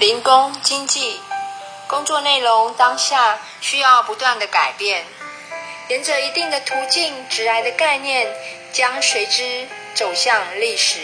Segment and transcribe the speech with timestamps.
[0.00, 1.20] 零工经济
[1.86, 5.04] 工作内容当下需要不断的改变，
[5.88, 8.34] 沿着一定的途径直来的概念，
[8.72, 11.00] 将随之走向历史。